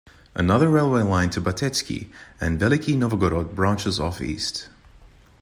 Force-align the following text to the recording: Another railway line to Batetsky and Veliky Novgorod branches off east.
Another 0.33 0.67
railway 0.67 1.03
line 1.03 1.29
to 1.29 1.39
Batetsky 1.39 2.07
and 2.39 2.59
Veliky 2.59 2.97
Novgorod 2.97 3.53
branches 3.53 3.99
off 3.99 4.19
east. 4.19 4.67